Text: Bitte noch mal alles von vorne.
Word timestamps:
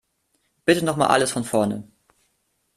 Bitte 0.65 0.83
noch 0.83 0.95
mal 0.97 1.09
alles 1.09 1.31
von 1.31 1.43
vorne. 1.43 1.87